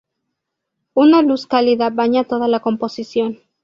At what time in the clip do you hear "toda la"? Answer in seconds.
2.23-2.59